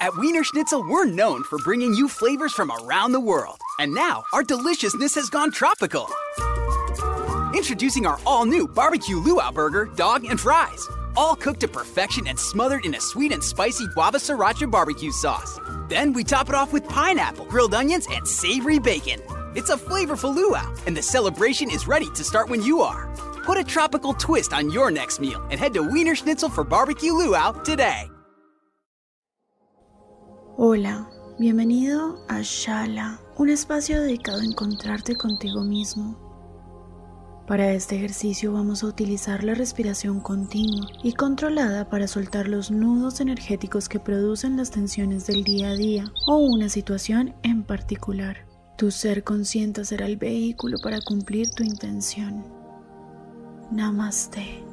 [0.00, 3.60] At Wiener Schnitzel, we're known for bringing you flavors from around the world.
[3.80, 6.08] And now, our deliciousness has gone tropical.
[7.52, 10.88] Introducing our all new barbecue luau burger, dog, and fries.
[11.16, 15.58] All cooked to perfection and smothered in a sweet and spicy guava sriracha barbecue sauce.
[15.88, 19.20] Then we top it off with pineapple, grilled onions, and savory bacon.
[19.56, 23.12] It's a flavorful luau, and the celebration is ready to start when you are.
[23.44, 27.12] Put a tropical twist on your next meal and head to Wiener Schnitzel for barbecue
[27.12, 28.08] luau today.
[30.60, 36.18] Hola, bienvenido a Shala, un espacio dedicado a encontrarte contigo mismo.
[37.46, 43.20] Para este ejercicio vamos a utilizar la respiración continua y controlada para soltar los nudos
[43.20, 48.44] energéticos que producen las tensiones del día a día o una situación en particular.
[48.76, 52.44] Tu ser consciente será el vehículo para cumplir tu intención.
[53.70, 54.67] Namaste.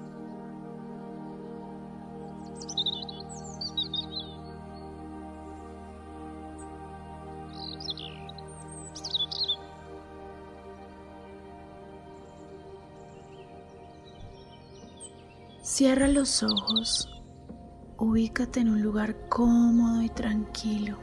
[15.66, 17.10] Cierra los ojos.
[17.98, 20.96] Ubícate en un lugar cómodo y tranquilo.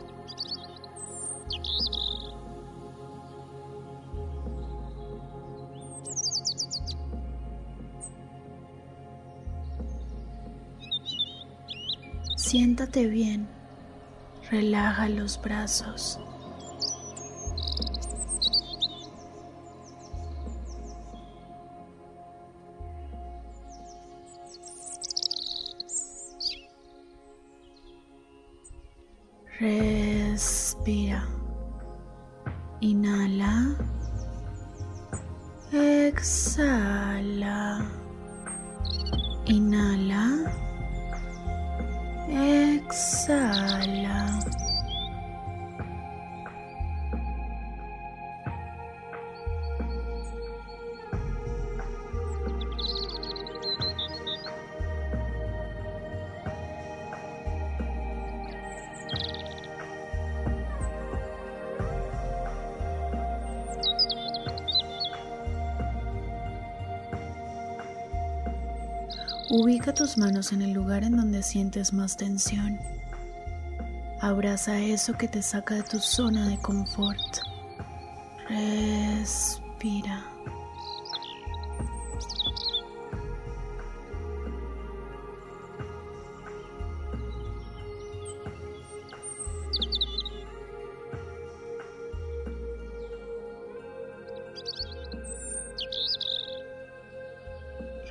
[12.37, 13.49] Siéntate bien.
[14.49, 16.21] Relaja los brazos.
[30.83, 31.23] Respira.
[32.81, 33.77] Inhala.
[35.73, 37.87] Exhala.
[39.47, 40.42] Inhala.
[69.55, 72.81] Ubica tus manos en el lugar en donde sientes más tensión.
[74.23, 77.21] Abraza eso que te saca de tu zona de confort.
[78.49, 80.25] Respira.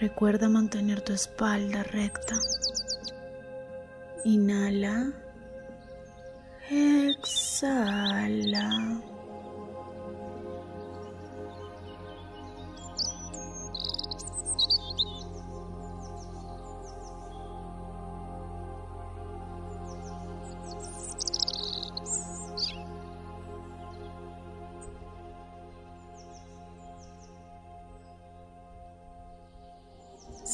[0.02, 2.36] Recuerda mantener tu espalda recta.
[4.26, 5.14] Inhala.
[6.72, 8.68] Exhala.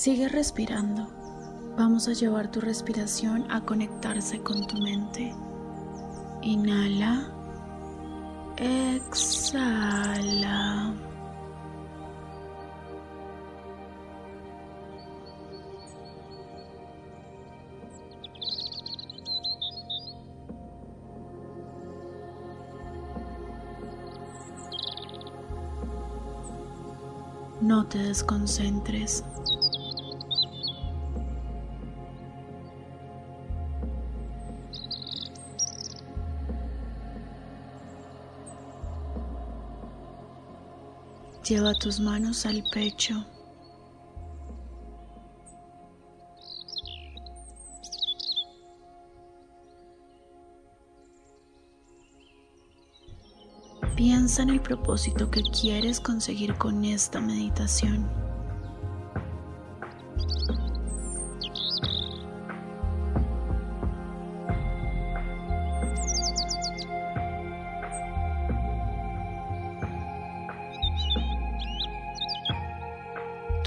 [0.08, 1.06] Sigue respirando.
[1.76, 5.36] Vamos a llevar tu respiración a conectarse con tu mente.
[6.42, 7.30] Inhala.
[8.56, 9.68] Exhala.
[27.60, 29.26] No te desconcentres.
[41.48, 43.26] Lleva tus manos al pecho.
[53.96, 58.27] Piensa en el propósito que quieres conseguir con esta meditación.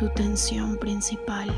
[0.01, 1.51] Tu tensión principal.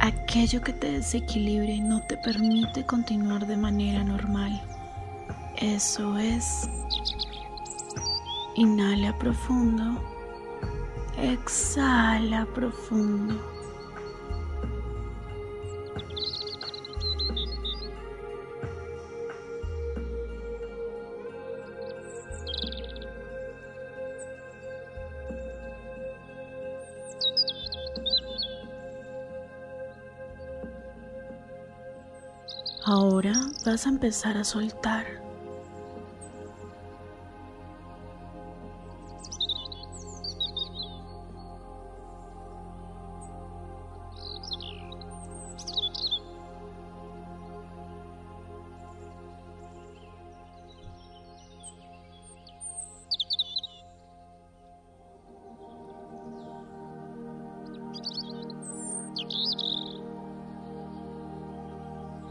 [0.00, 4.60] aquello que te desequilibre y no te permite continuar de manera normal.
[5.56, 6.68] Eso es.
[8.56, 10.02] Inhala profundo.
[11.16, 13.34] Exhala profundo.
[32.86, 33.32] Ahora
[33.64, 35.23] vas a empezar a soltar.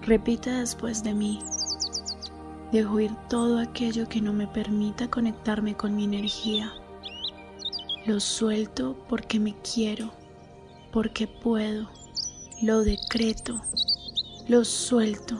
[0.06, 1.40] Repite después de mí.
[2.74, 6.74] Dejo ir todo aquello que no me permita conectarme con mi energía.
[8.06, 10.12] Lo suelto porque me quiero,
[10.92, 11.90] porque puedo.
[12.62, 13.62] Lo decreto.
[14.50, 15.40] Lo suelto.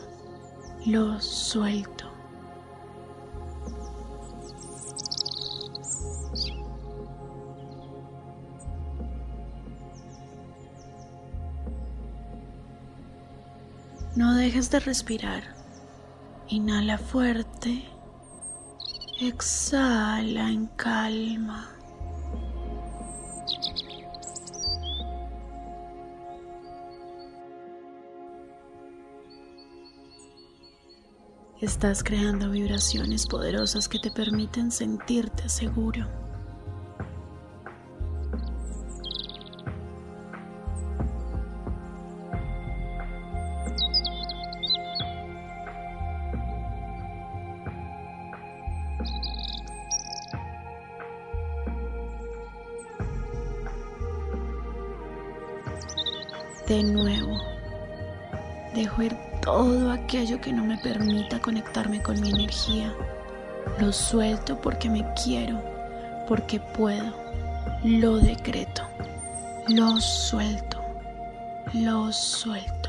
[0.86, 2.13] Lo suelto.
[14.24, 15.44] No dejes de respirar.
[16.48, 17.84] Inhala fuerte.
[19.20, 21.68] Exhala en calma.
[31.60, 36.23] Estás creando vibraciones poderosas que te permiten sentirte seguro.
[56.68, 57.42] De nuevo,
[58.74, 62.94] dejo ir todo aquello que no me permita conectarme con mi energía.
[63.80, 65.62] Lo suelto porque me quiero,
[66.28, 67.14] porque puedo.
[67.84, 68.84] Lo decreto.
[69.68, 70.82] Lo suelto.
[71.74, 72.83] Lo suelto.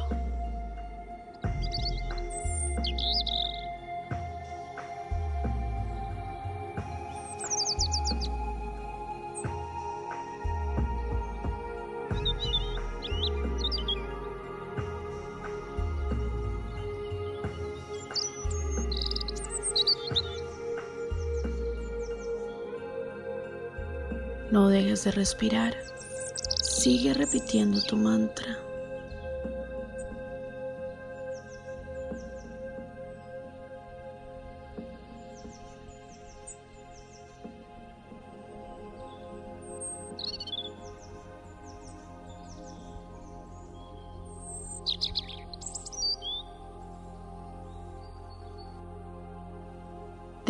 [24.64, 25.74] No dejes de respirar.
[26.62, 28.63] Sigue repitiendo tu mantra.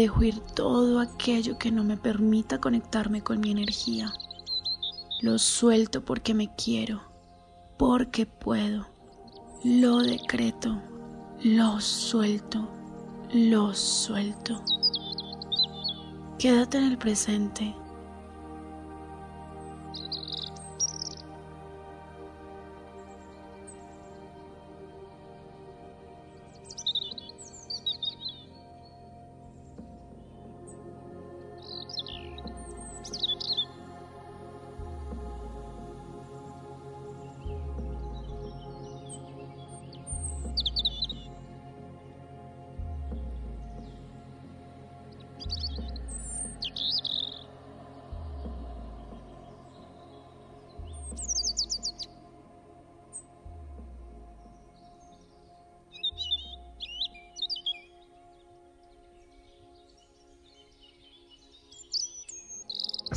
[0.04, 4.12] Dejo ir todo aquello que no me permita conectarme con mi energía.
[5.23, 7.00] Lo suelto porque me quiero,
[7.78, 8.84] porque puedo.
[9.64, 10.78] Lo decreto,
[11.42, 12.68] lo suelto,
[13.32, 14.62] lo suelto.
[16.38, 17.75] Quédate en el presente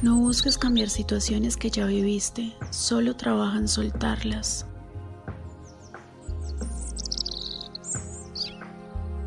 [0.04, 4.68] No busques cambiar situaciones que ya viviste, solo trabaja en soltarlas.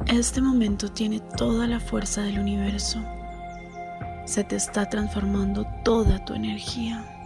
[0.06, 3.02] Este momento tiene toda la fuerza del universo.
[4.26, 7.19] Se te está transformando toda tu energía.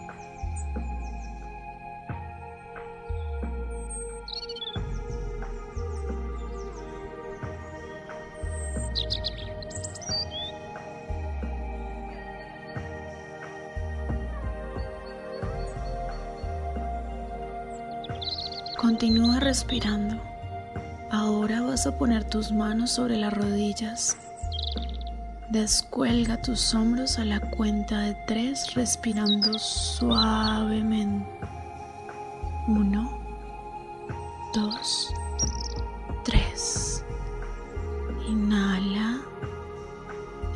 [18.85, 20.21] Continúa respirando.
[21.09, 24.15] Ahora vas a poner tus manos sobre las rodillas.
[25.49, 31.27] Descuelga tus hombros a la cuenta de tres respirando suavemente.
[32.67, 33.09] Uno,
[34.53, 35.11] dos,
[36.23, 37.03] tres.
[38.29, 39.19] Inhala.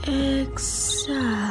[0.06, 1.50] Exhala.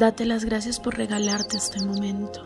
[0.00, 2.40] Date las gracias por regalarte este momento.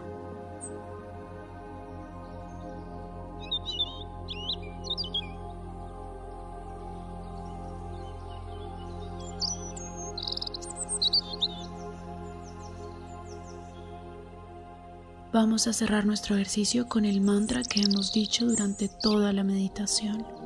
[15.33, 20.44] Vamos a cerrar nuestro ejercicio con el mantra que hemos dicho durante toda la meditación.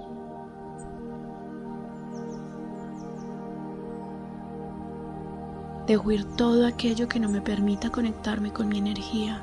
[5.88, 9.42] Dejo ir todo aquello que no me permita conectarme con mi energía.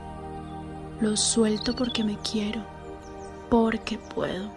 [1.02, 2.62] Lo suelto porque me quiero,
[3.50, 4.52] porque puedo.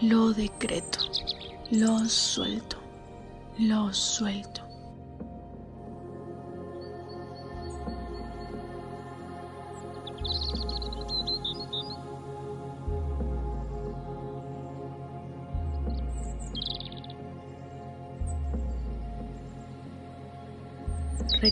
[0.00, 1.00] Lo decreto,
[1.70, 2.78] lo suelto,
[3.58, 4.69] lo suelto.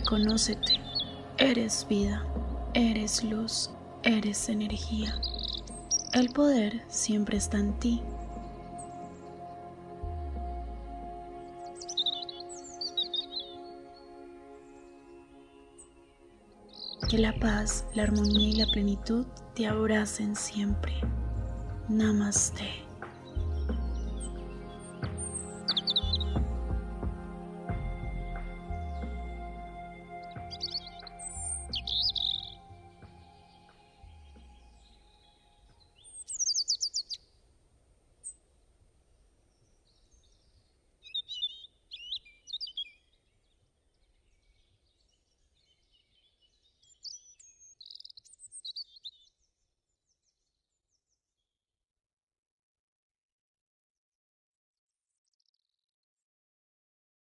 [0.09, 0.79] Reconócete,
[1.37, 2.25] eres vida,
[2.73, 3.69] eres luz,
[4.01, 5.13] eres energía.
[6.13, 8.01] El poder siempre está en ti.
[17.07, 20.93] Que la paz, la armonía y la plenitud te abracen siempre.
[21.87, 22.88] Namaste.